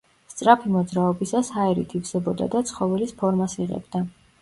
სწრაფი 0.33 0.71
მოძრაობისას 0.75 1.53
ჰაერით 1.59 1.95
ივსებოდა 2.01 2.51
და 2.57 2.65
ცხოველის 2.73 3.17
ფორმას 3.25 3.61
იღებდა. 3.65 4.07